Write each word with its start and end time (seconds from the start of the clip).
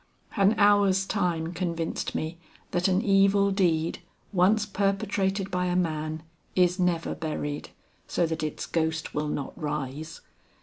An 0.35 0.55
hour's 0.57 1.05
time 1.05 1.53
convinced 1.53 2.15
me 2.15 2.39
that 2.71 2.87
an 2.87 3.03
evil 3.03 3.51
deed 3.51 3.99
once 4.33 4.65
perpetrated 4.65 5.51
by 5.51 5.67
a 5.67 5.75
man, 5.75 6.23
is 6.55 6.79
never 6.79 7.13
buried 7.13 7.69
so 8.07 8.25
that 8.25 8.41
its 8.41 8.65
ghost 8.65 9.13
will 9.13 9.27
not 9.27 9.53
rise. 9.55 10.21